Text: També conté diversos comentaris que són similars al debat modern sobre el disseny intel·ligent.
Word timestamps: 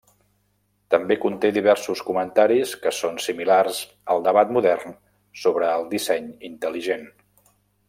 També 0.93 1.17
conté 1.25 1.51
diversos 1.57 2.01
comentaris 2.07 2.71
que 2.85 2.93
són 3.01 3.21
similars 3.27 3.83
al 4.15 4.25
debat 4.29 4.55
modern 4.57 4.97
sobre 5.45 5.71
el 5.77 5.87
disseny 5.95 6.33
intel·ligent. 6.51 7.07